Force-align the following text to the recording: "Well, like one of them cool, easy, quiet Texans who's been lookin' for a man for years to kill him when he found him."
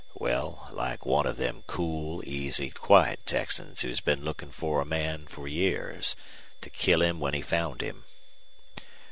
"Well, 0.15 0.67
like 0.71 1.05
one 1.05 1.27
of 1.27 1.37
them 1.37 1.63
cool, 1.67 2.23
easy, 2.27 2.71
quiet 2.71 3.23
Texans 3.27 3.81
who's 3.81 4.01
been 4.01 4.25
lookin' 4.25 4.49
for 4.49 4.81
a 4.81 4.83
man 4.83 5.27
for 5.27 5.47
years 5.47 6.15
to 6.61 6.71
kill 6.71 7.03
him 7.03 7.19
when 7.19 7.35
he 7.35 7.41
found 7.43 7.81
him." 7.81 8.03